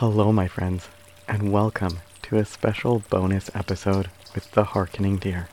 Hello, 0.00 0.32
my 0.32 0.48
friends, 0.48 0.88
and 1.28 1.52
welcome 1.52 1.98
to 2.22 2.38
a 2.38 2.46
special 2.46 3.02
bonus 3.10 3.50
episode 3.54 4.08
with 4.34 4.50
the 4.52 4.64
Harkening 4.64 5.18
Deer. 5.18 5.50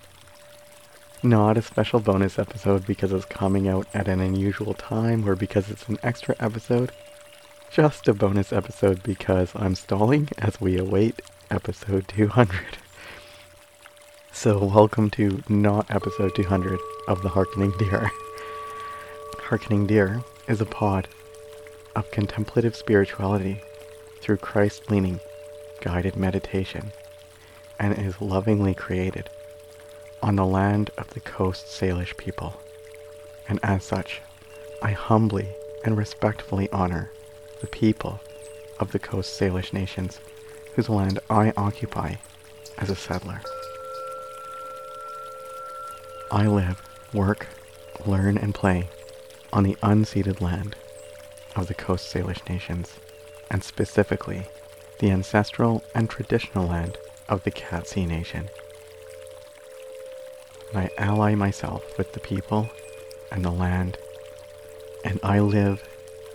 Not 1.21 1.57
a 1.57 1.61
special 1.61 1.99
bonus 1.99 2.39
episode 2.39 2.87
because 2.87 3.11
it's 3.11 3.25
coming 3.25 3.67
out 3.67 3.87
at 3.93 4.07
an 4.07 4.21
unusual 4.21 4.73
time 4.73 5.27
or 5.27 5.35
because 5.35 5.69
it's 5.69 5.89
an 5.89 5.97
extra 6.01 6.33
episode. 6.39 6.93
Just 7.71 8.07
a 8.07 8.13
bonus 8.13 8.53
episode 8.53 9.03
because 9.03 9.51
I'm 9.53 9.75
stalling 9.75 10.29
as 10.37 10.61
we 10.61 10.77
await 10.77 11.21
episode 11.51 12.07
200. 12.07 12.77
So, 14.31 14.63
welcome 14.63 15.09
to 15.09 15.43
not 15.49 15.91
episode 15.93 16.35
200 16.35 16.79
of 17.09 17.21
the 17.21 17.27
Harkening 17.27 17.73
Deer. 17.77 18.09
Harkening 19.39 19.87
Deer 19.87 20.23
is 20.47 20.61
a 20.61 20.65
pod 20.65 21.09
of 21.97 22.09
contemplative 22.11 22.77
spirituality 22.77 23.59
through 24.21 24.37
Christ 24.37 24.89
leaning, 24.89 25.19
guided 25.81 26.15
meditation, 26.15 26.91
and 27.79 27.97
is 27.97 28.21
lovingly 28.21 28.73
created 28.73 29.29
on 30.21 30.35
the 30.35 30.45
land 30.45 30.89
of 30.97 31.09
the 31.11 31.19
Coast 31.19 31.67
Salish 31.67 32.15
people. 32.17 32.59
And 33.47 33.59
as 33.63 33.83
such, 33.83 34.21
I 34.81 34.91
humbly 34.91 35.47
and 35.85 35.97
respectfully 35.97 36.69
honor 36.71 37.11
the 37.61 37.67
people 37.67 38.19
of 38.79 38.91
the 38.91 38.99
Coast 38.99 39.39
Salish 39.39 39.73
nations 39.73 40.19
whose 40.75 40.89
land 40.89 41.19
I 41.29 41.53
occupy 41.57 42.15
as 42.77 42.89
a 42.89 42.95
settler. 42.95 43.41
I 46.31 46.45
live, 46.47 46.81
work, 47.13 47.47
learn, 48.05 48.37
and 48.37 48.53
play 48.53 48.89
on 49.53 49.63
the 49.63 49.77
unceded 49.81 50.41
land 50.41 50.75
of 51.55 51.67
the 51.67 51.73
Coast 51.73 52.13
Salish 52.13 52.47
nations, 52.49 52.93
and 53.49 53.63
specifically 53.63 54.47
the 54.99 55.11
ancestral 55.11 55.83
and 55.93 56.09
traditional 56.09 56.67
land 56.67 56.97
of 57.29 57.43
the 57.43 57.51
Katzie 57.51 58.07
Nation. 58.07 58.49
And 60.73 60.79
I 60.79 60.89
ally 60.97 61.35
myself 61.35 61.97
with 61.97 62.13
the 62.13 62.19
people 62.19 62.69
and 63.31 63.43
the 63.43 63.51
land, 63.51 63.97
and 65.05 65.19
I 65.23 65.39
live 65.39 65.83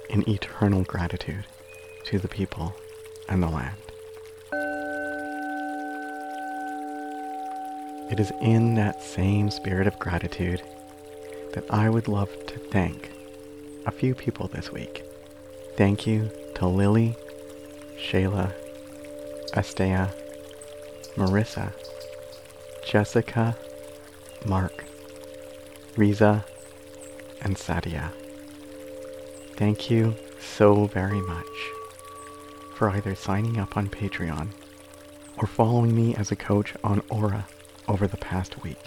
in 0.08 0.28
eternal 0.28 0.84
gratitude 0.84 1.46
to 2.04 2.18
the 2.18 2.28
people 2.28 2.74
and 3.28 3.42
the 3.42 3.48
land. 3.48 3.76
It 8.10 8.20
is 8.20 8.32
in 8.42 8.74
that 8.74 9.02
same 9.02 9.50
spirit 9.50 9.86
of 9.86 9.98
gratitude 9.98 10.62
that 11.54 11.64
I 11.70 11.88
would 11.88 12.08
love 12.08 12.28
to 12.46 12.58
thank 12.58 13.10
a 13.86 13.90
few 13.90 14.14
people 14.14 14.48
this 14.48 14.70
week. 14.70 15.02
Thank 15.76 16.06
you 16.06 16.30
to 16.62 16.68
Lily, 16.68 17.16
Shayla, 17.98 18.52
Estea, 19.54 20.08
Marissa, 21.16 21.72
Jessica, 22.86 23.56
Mark, 24.46 24.84
Riza, 25.96 26.44
and 27.40 27.56
Sadia. 27.56 28.12
Thank 29.56 29.90
you 29.90 30.14
so 30.38 30.86
very 30.86 31.20
much 31.20 31.56
for 32.76 32.90
either 32.90 33.16
signing 33.16 33.58
up 33.58 33.76
on 33.76 33.88
Patreon 33.88 34.50
or 35.38 35.48
following 35.48 35.96
me 35.96 36.14
as 36.14 36.30
a 36.30 36.36
coach 36.36 36.74
on 36.84 37.02
Aura 37.08 37.44
over 37.88 38.06
the 38.06 38.16
past 38.18 38.62
week. 38.62 38.78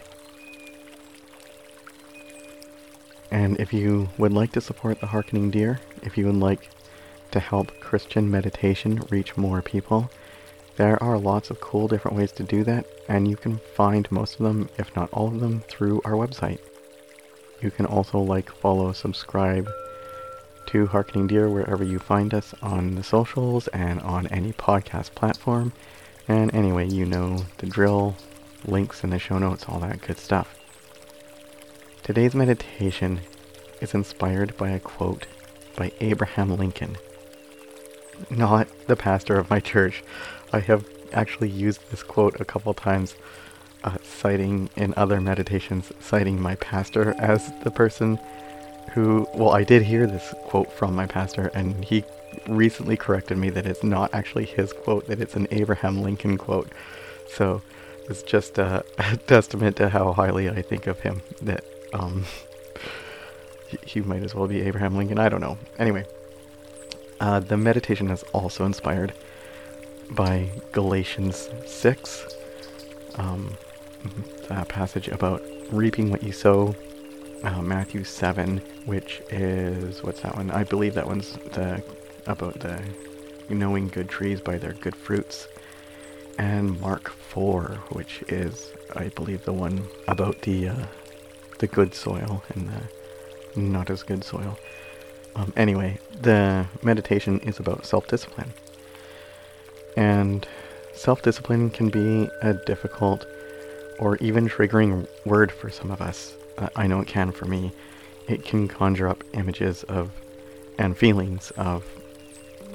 And 3.32 3.60
if 3.60 3.74
you 3.74 4.08
would 4.18 4.32
like 4.32 4.54
to 4.54 4.62
support 4.62 5.02
the 5.02 5.08
Harkening 5.08 5.52
Deer, 5.52 5.82
if 6.04 6.18
you 6.18 6.28
would 6.28 6.38
like 6.38 6.70
to 7.36 7.40
help 7.42 7.78
Christian 7.82 8.32
meditation 8.32 9.02
reach 9.10 9.36
more 9.36 9.62
people, 9.62 10.10
there 10.78 11.02
are 11.04 11.18
lots 11.18 11.50
of 11.50 11.60
cool 11.60 11.90
different 11.90 12.16
ways 12.16 12.32
to 12.32 12.44
do 12.44 12.64
that, 12.64 12.86
and 13.10 13.28
you 13.28 13.36
can 13.36 13.58
find 13.76 14.10
most 14.10 14.40
of 14.40 14.46
them, 14.46 14.70
if 14.78 14.96
not 14.96 15.12
all 15.12 15.28
of 15.28 15.42
them, 15.42 15.60
through 15.68 16.02
our 16.06 16.14
website. 16.14 16.60
You 17.62 17.72
can 17.72 17.88
also 17.88 18.20
like, 18.20 18.50
follow, 18.50 18.94
subscribe 18.94 19.68
to 20.68 20.88
Harkening 20.88 21.28
Deer 21.28 21.50
wherever 21.50 21.84
you 21.84 22.00
find 22.00 22.34
us 22.34 22.54
on 22.62 22.96
the 22.96 23.04
socials 23.04 23.68
and 23.68 24.00
on 24.00 24.28
any 24.28 24.54
podcast 24.54 25.14
platform. 25.14 25.74
And 26.30 26.56
anyway, 26.56 26.88
you 26.88 27.06
know 27.06 27.46
the 27.58 27.66
drill, 27.66 28.16
links 28.66 29.04
in 29.04 29.10
the 29.10 29.20
show 29.20 29.40
notes, 29.40 29.66
all 29.68 29.80
that 29.80 30.00
good 30.00 30.20
stuff. 30.20 30.56
Today's 32.02 32.34
meditation 32.34 33.20
is 33.82 33.94
inspired 33.94 34.56
by 34.56 34.70
a 34.70 34.80
quote 34.80 35.26
by 35.76 35.92
Abraham 36.00 36.56
Lincoln. 36.56 36.96
Not 38.30 38.68
the 38.88 38.96
pastor 38.96 39.38
of 39.38 39.50
my 39.50 39.60
church. 39.60 40.04
I 40.54 40.60
have 40.60 40.86
actually 41.14 41.50
used 41.50 41.90
this 41.92 42.04
quote 42.04 42.40
a 42.40 42.46
couple 42.46 42.74
times, 42.74 43.16
uh, 43.84 43.98
citing 44.04 44.70
in 44.76 44.94
other 44.98 45.22
meditations, 45.22 45.92
citing 46.00 46.42
my 46.42 46.56
pastor 46.56 47.16
as 47.18 47.52
the 47.64 47.72
person 47.72 48.20
who, 48.94 49.28
well, 49.34 49.52
I 49.52 49.64
did 49.64 49.84
hear 49.84 50.08
this 50.08 50.34
quote 50.44 50.72
from 50.72 50.96
my 50.96 51.06
pastor, 51.06 51.52
and 51.54 51.84
he 51.84 52.04
recently 52.48 52.98
corrected 52.98 53.38
me 53.38 53.50
that 53.50 53.66
it's 53.66 53.84
not 53.84 54.14
actually 54.14 54.46
his 54.46 54.74
quote, 54.74 55.08
that 55.08 55.20
it's 55.20 55.36
an 55.36 55.48
Abraham 55.52 56.02
Lincoln 56.02 56.38
quote. 56.38 56.70
So 57.30 57.62
it's 58.10 58.24
just 58.24 58.58
a, 58.58 58.86
a 58.98 59.18
testament 59.18 59.78
to 59.78 59.90
how 59.90 60.14
highly 60.14 60.50
I 60.50 60.62
think 60.62 60.88
of 60.88 61.00
him 61.00 61.22
that 61.42 61.64
um, 61.94 62.26
he, 63.68 63.78
he 63.86 64.02
might 64.02 64.24
as 64.24 64.36
well 64.36 64.48
be 64.48 64.62
Abraham 64.62 64.96
Lincoln. 64.96 65.20
I 65.20 65.30
don't 65.30 65.42
know. 65.42 65.58
Anyway, 65.78 66.06
uh, 67.20 67.40
the 67.40 67.58
meditation 67.58 68.10
is 68.10 68.24
also 68.34 68.66
inspired 68.66 69.14
by 70.12 70.50
Galatians 70.72 71.50
6, 71.66 72.28
um, 73.16 73.58
a 74.50 74.66
passage 74.66 75.08
about 75.08 75.42
reaping 75.72 76.12
what 76.12 76.24
you 76.24 76.32
sow. 76.32 76.76
Uh, 77.44 77.62
Matthew 77.62 78.04
7, 78.04 78.58
which 78.86 79.22
is, 79.30 80.04
what's 80.04 80.22
that 80.22 80.36
one? 80.36 80.52
I 80.52 80.64
believe 80.64 80.94
that 80.96 81.08
one's 81.08 81.34
the 81.54 81.84
about 82.28 82.60
the 82.60 82.82
knowing 83.50 83.88
good 83.88 84.10
trees 84.10 84.42
by 84.42 84.58
their 84.58 84.74
good 84.74 84.96
fruits. 84.96 85.48
And 86.38 86.80
Mark 86.82 87.10
4, 87.10 87.84
which 87.90 88.24
is, 88.28 88.74
I 88.96 89.10
believe, 89.10 89.46
the 89.46 89.54
one 89.54 89.88
about 90.08 90.42
the 90.42 90.70
uh, 90.70 90.86
the 91.60 91.68
good 91.68 91.94
soil 91.94 92.44
and 92.54 92.70
the 92.70 93.60
not 93.60 93.90
as 93.90 94.04
good 94.04 94.24
soil. 94.24 94.58
Um, 95.36 95.54
anyway, 95.58 96.00
the 96.22 96.66
meditation 96.82 97.40
is 97.42 97.60
about 97.60 97.86
self 97.86 98.08
discipline. 98.08 98.54
And 99.98 100.48
self 100.94 101.22
discipline 101.22 101.70
can 101.70 101.90
be 101.90 102.30
a 102.42 102.54
difficult 102.54 103.26
or 104.00 104.18
even 104.18 104.48
triggering 104.48 105.08
word 105.26 105.52
for 105.52 105.70
some 105.70 105.92
of 105.92 106.02
us. 106.02 106.36
Uh, 106.58 106.70
I 106.76 106.88
know 106.88 107.00
it 107.00 107.08
can 107.08 107.32
for 107.32 107.46
me. 107.46 107.72
It 108.28 108.44
can 108.44 108.68
conjure 108.68 109.08
up 109.08 109.24
images 109.34 109.84
of 109.84 110.12
and 110.78 110.98
feelings 110.98 111.52
of, 111.52 111.86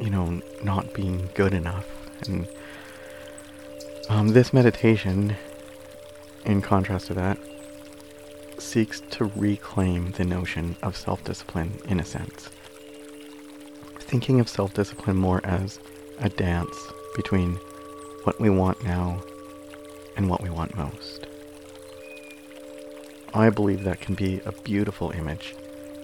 you 0.00 0.10
know, 0.10 0.40
not 0.62 0.92
being 0.94 1.28
good 1.34 1.52
enough. 1.52 1.86
And 2.26 2.48
um, 4.08 4.28
this 4.28 4.52
meditation, 4.52 5.36
in 6.44 6.62
contrast 6.62 7.08
to 7.08 7.14
that, 7.14 7.38
seeks 8.60 9.00
to 9.10 9.24
reclaim 9.36 10.12
the 10.12 10.24
notion 10.24 10.76
of 10.82 10.96
self 10.96 11.24
discipline 11.24 11.78
in 11.86 12.00
a 12.00 12.04
sense. 12.04 12.50
Thinking 13.98 14.40
of 14.40 14.48
self 14.48 14.74
discipline 14.74 15.16
more 15.16 15.40
as 15.44 15.80
a 16.18 16.28
dance 16.28 16.76
between 17.16 17.54
what 18.24 18.40
we 18.40 18.50
want 18.50 18.82
now 18.84 19.22
and 20.16 20.28
what 20.28 20.42
we 20.42 20.50
want 20.50 20.76
most. 20.76 21.26
I 23.32 23.48
believe 23.50 23.84
that 23.84 24.00
can 24.00 24.14
be 24.14 24.40
a 24.44 24.52
beautiful 24.52 25.12
image, 25.12 25.54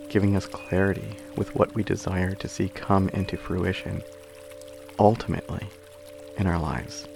giving 0.08 0.36
us 0.36 0.46
clarity 0.46 1.16
with 1.36 1.54
what 1.54 1.74
we 1.74 1.82
desire 1.82 2.34
to 2.36 2.48
see 2.48 2.68
come 2.68 3.08
into 3.10 3.36
fruition, 3.36 4.02
ultimately, 4.98 5.66
in 6.38 6.46
our 6.46 6.58
lives. 6.58 7.06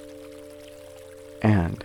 And 1.43 1.85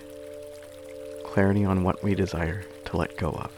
clarity 1.24 1.64
on 1.66 1.84
what 1.84 2.04
we 2.04 2.16
desire 2.16 2.64
let 2.96 3.18
go 3.18 3.30
of. 3.30 3.52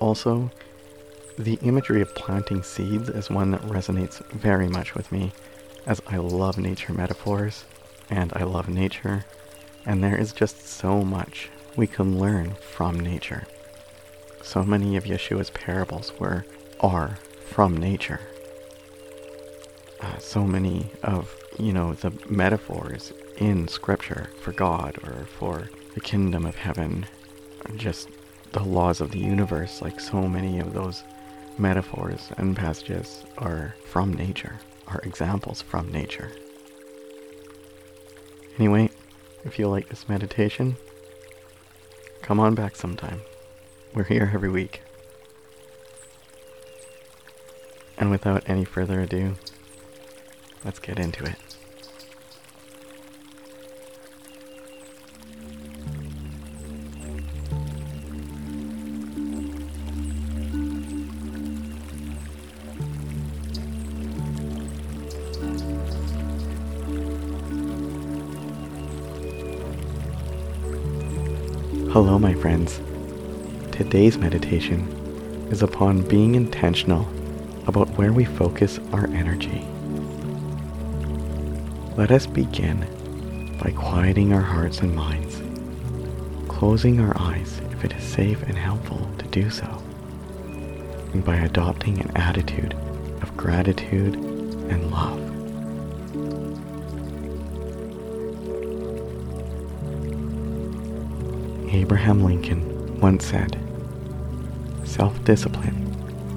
Also, 0.00 0.50
the 1.38 1.58
imagery 1.62 2.00
of 2.00 2.14
planting 2.14 2.62
seeds 2.62 3.08
is 3.08 3.30
one 3.30 3.50
that 3.50 3.62
resonates 3.62 4.24
very 4.30 4.68
much 4.68 4.94
with 4.94 5.10
me, 5.12 5.32
as 5.86 6.00
I 6.06 6.16
love 6.16 6.58
nature 6.58 6.92
metaphors, 6.92 7.64
and 8.10 8.32
I 8.34 8.44
love 8.44 8.68
nature, 8.68 9.24
and 9.84 10.02
there 10.02 10.16
is 10.16 10.32
just 10.32 10.66
so 10.66 11.02
much 11.02 11.50
we 11.76 11.86
can 11.86 12.18
learn 12.18 12.54
from 12.54 12.98
nature. 12.98 13.46
So 14.42 14.64
many 14.64 14.96
of 14.96 15.04
Yeshua's 15.04 15.50
parables 15.50 16.12
were 16.18 16.44
are 16.80 17.18
from 17.44 17.76
nature. 17.76 18.20
Uh, 20.00 20.18
so 20.18 20.44
many 20.44 20.90
of 21.02 21.34
you 21.58 21.72
know 21.72 21.94
the 21.94 22.12
metaphors 22.28 23.12
in 23.36 23.68
Scripture 23.68 24.30
for 24.40 24.52
God 24.52 24.98
or 25.04 25.26
for 25.26 25.68
the 25.94 26.00
kingdom 26.00 26.46
of 26.46 26.56
heaven, 26.56 27.06
just 27.76 28.08
the 28.52 28.62
laws 28.62 29.00
of 29.00 29.10
the 29.10 29.18
universe, 29.18 29.82
like 29.82 30.00
so 30.00 30.26
many 30.28 30.58
of 30.58 30.72
those 30.72 31.04
metaphors 31.58 32.30
and 32.36 32.56
passages 32.56 33.24
are 33.38 33.74
from 33.84 34.12
nature, 34.12 34.58
are 34.88 35.00
examples 35.02 35.62
from 35.62 35.90
nature. 35.90 36.30
Anyway, 38.58 38.90
if 39.44 39.58
you 39.58 39.68
like 39.68 39.88
this 39.88 40.08
meditation, 40.08 40.76
come 42.22 42.40
on 42.40 42.54
back 42.54 42.76
sometime. 42.76 43.20
We're 43.94 44.04
here 44.04 44.30
every 44.34 44.50
week. 44.50 44.82
And 47.98 48.10
without 48.10 48.48
any 48.48 48.64
further 48.64 49.00
ado, 49.00 49.36
let's 50.64 50.78
get 50.78 50.98
into 50.98 51.24
it. 51.24 51.36
Hello, 71.96 72.18
my 72.18 72.34
friends. 72.34 72.78
Today's 73.72 74.18
meditation 74.18 74.86
is 75.50 75.62
upon 75.62 76.06
being 76.06 76.34
intentional 76.34 77.08
about 77.66 77.88
where 77.96 78.12
we 78.12 78.26
focus 78.26 78.78
our 78.92 79.06
energy. 79.14 79.66
Let 81.96 82.10
us 82.10 82.26
begin 82.26 82.80
by 83.62 83.70
quieting 83.70 84.34
our 84.34 84.42
hearts 84.42 84.80
and 84.80 84.94
minds, 84.94 85.40
closing 86.48 87.00
our 87.00 87.18
eyes 87.18 87.62
if 87.72 87.82
it 87.82 87.94
is 87.94 88.04
safe 88.04 88.42
and 88.42 88.58
helpful 88.58 89.10
to 89.16 89.24
do 89.28 89.48
so, 89.48 89.82
and 91.14 91.24
by 91.24 91.36
adopting 91.36 91.98
an 91.98 92.14
attitude 92.14 92.74
of 93.22 93.34
gratitude 93.38 94.16
and 94.16 94.90
love. 94.90 95.35
Abraham 101.76 102.24
Lincoln 102.24 102.98
once 103.00 103.26
said, 103.26 103.60
Self 104.84 105.22
discipline 105.24 105.76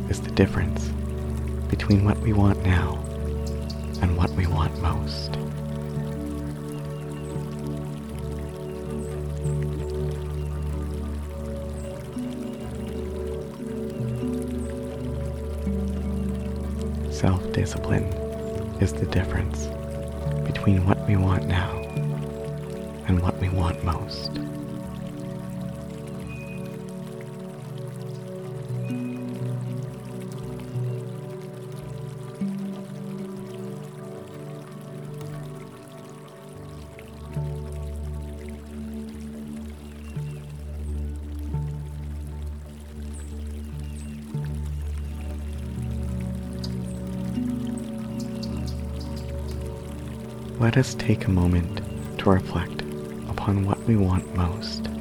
is 0.10 0.20
the 0.20 0.32
difference 0.32 0.90
between 1.70 2.04
what 2.04 2.20
we 2.20 2.34
want 2.34 2.62
now 2.66 2.96
and 4.02 4.18
what 4.18 4.30
we 4.32 4.48
want 4.48 4.78
most. 4.82 5.36
Self 17.14 17.50
discipline 17.54 18.04
is 18.82 18.92
the 18.92 19.06
difference 19.06 19.68
between 20.46 20.86
what 20.86 21.00
we 21.08 21.16
want 21.16 21.48
now 21.48 21.72
and 23.08 23.22
what 23.22 23.40
we 23.40 23.48
want 23.48 23.82
most. 23.86 24.32
Let 50.60 50.76
us 50.76 50.94
take 50.94 51.26
a 51.26 51.32
moment 51.32 51.82
to 52.20 52.30
reflect 52.30 52.82
upon 53.30 53.66
what 53.66 53.80
we 53.84 53.96
want 53.96 54.36
most. 54.36 54.99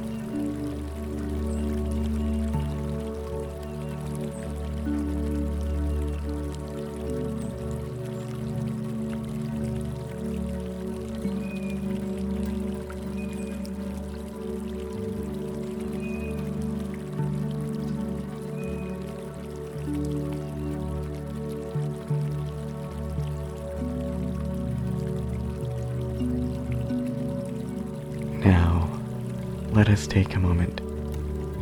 Let 29.79 29.87
us 29.87 30.07
take 30.07 30.35
a 30.35 30.39
moment 30.39 30.79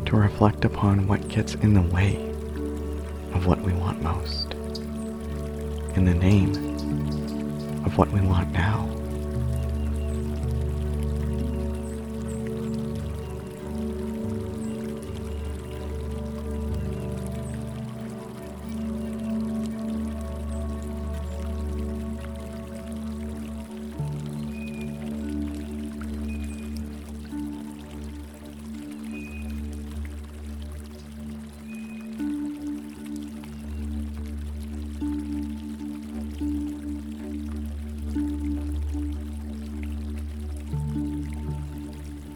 to 0.07 0.15
reflect 0.15 0.65
upon 0.65 1.05
what 1.05 1.27
gets 1.27 1.53
in 1.53 1.75
the 1.75 1.81
way 1.83 2.15
of 3.35 3.45
what 3.45 3.61
we 3.61 3.71
want 3.73 4.01
most, 4.01 4.53
in 5.95 6.03
the 6.03 6.15
name 6.15 6.49
of 7.85 7.95
what 7.95 8.09
we 8.09 8.19
want 8.21 8.51
now. 8.51 8.89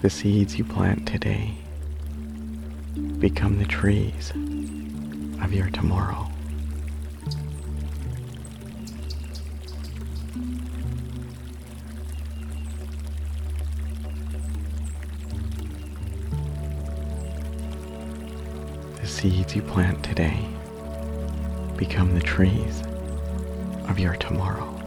The 0.02 0.10
seeds 0.10 0.58
you 0.58 0.64
plant 0.64 1.08
today 1.08 1.54
become 3.20 3.60
the 3.60 3.66
trees 3.66 4.32
of 5.44 5.54
your 5.54 5.70
tomorrow. 5.70 6.28
The 19.00 19.06
seeds 19.06 19.56
you 19.56 19.62
plant 19.62 20.04
today 20.04 20.48
become 21.78 22.16
the 22.16 22.22
trees 22.22 22.82
of 23.88 24.00
your 24.00 24.16
tomorrow. 24.16 24.81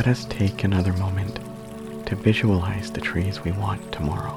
Let 0.00 0.08
us 0.08 0.24
take 0.30 0.64
another 0.64 0.94
moment 0.94 1.38
to 2.06 2.16
visualize 2.16 2.90
the 2.90 3.02
trees 3.02 3.44
we 3.44 3.52
want 3.52 3.92
tomorrow. 3.92 4.32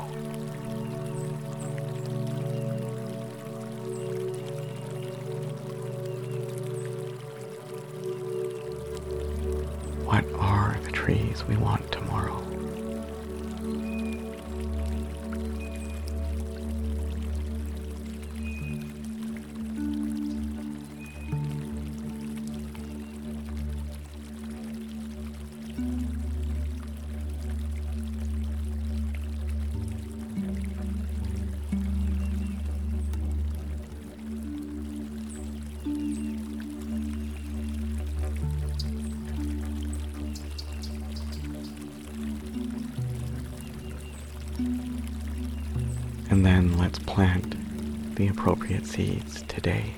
What 10.03 10.25
are 10.37 10.77
the 10.83 10.91
trees 10.91 11.45
we 11.47 11.55
want 11.55 11.89
tomorrow? 11.93 12.32
And 46.33 46.43
then 46.43 46.79
let's 46.79 46.97
plant 46.97 48.15
the 48.15 48.27
appropriate 48.27 48.87
seeds 48.87 49.43
today. 49.43 49.93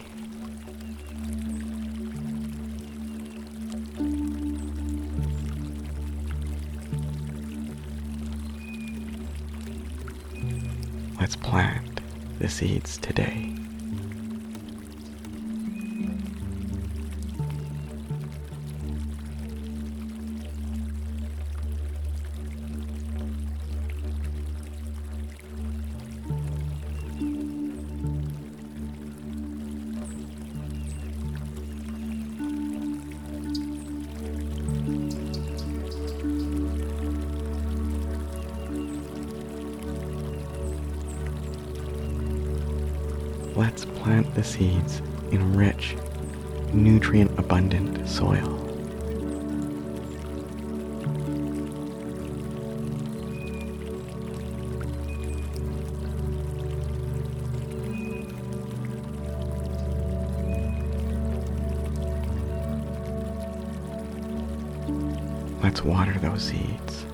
Let's 11.21 11.37
plant 11.37 12.01
the 12.39 12.49
seeds 12.49 12.97
today. 12.97 13.64
Let's 43.55 43.85
plant 43.85 44.35
the 44.35 44.43
seeds 44.43 45.01
in 45.31 45.55
rich, 45.55 45.95
nutrient 46.73 47.31
abundant 47.39 48.05
soil. 48.05 48.51
Let's 65.63 65.81
water 65.81 66.11
those 66.19 66.43
seeds. 66.43 67.05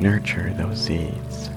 Nurture 0.00 0.50
those 0.56 0.80
seeds. 0.80 1.50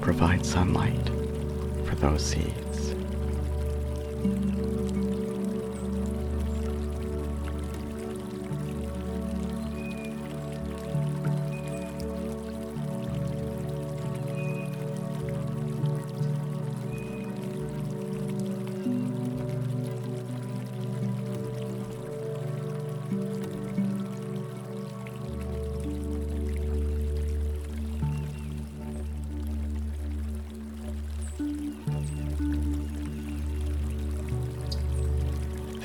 Provide 0.00 0.46
sunlight 0.46 1.10
for 1.84 1.96
those 1.96 2.24
seeds. 2.24 2.94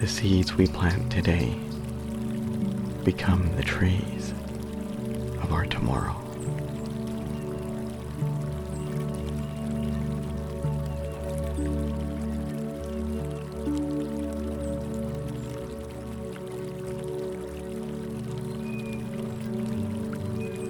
Seeds 0.09 0.55
we 0.55 0.65
plant 0.67 1.11
today 1.11 1.55
become 3.03 3.55
the 3.55 3.63
trees 3.63 4.33
of 5.41 5.53
our 5.53 5.65
tomorrow. 5.65 6.15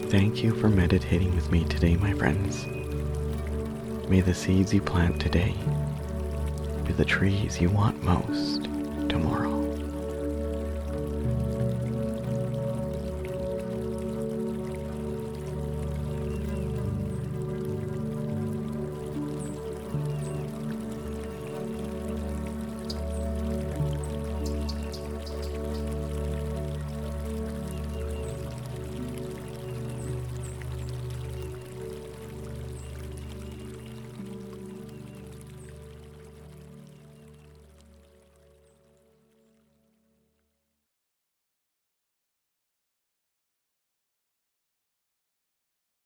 Thank 0.10 0.43
you 0.43 0.53
for 0.55 0.69
meditating 0.69 1.34
with 1.34 1.50
me 1.51 1.63
today, 1.65 1.96
my 1.96 2.13
friends. 2.13 2.65
May 4.10 4.22
the 4.22 4.34
seeds 4.34 4.74
you 4.74 4.81
plant 4.81 5.19
today 5.22 5.55
be 6.84 6.93
the 6.93 7.05
trees 7.05 7.62
you 7.62 7.69
want 7.69 8.03
most 8.03 8.69
tomorrow. 9.10 9.49